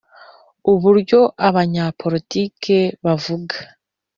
[0.71, 3.55] uburyo abanyapolitike bavuga